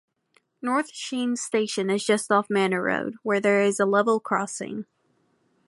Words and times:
North 0.63 0.89
Sheen 0.95 1.35
station 1.35 1.91
is 1.91 2.03
just 2.03 2.31
off 2.31 2.49
Manor 2.49 2.81
Road, 2.81 3.13
where 3.21 3.39
there 3.39 3.61
is 3.61 3.79
a 3.79 3.85
level 3.85 4.19
crossing. 4.19 4.85